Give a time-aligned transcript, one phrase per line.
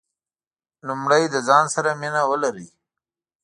[0.87, 2.67] لومړی د ځان سره مینه ولرئ.